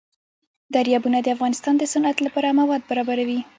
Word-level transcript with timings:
دریابونه 0.73 1.17
د 1.21 1.27
افغانستان 1.35 1.73
د 1.77 1.83
صنعت 1.93 2.17
لپاره 2.25 2.55
مواد 2.59 2.81
برابروي. 2.89 3.39